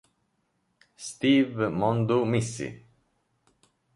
Steve 0.95 1.69
Moundou-Missi 1.69 2.67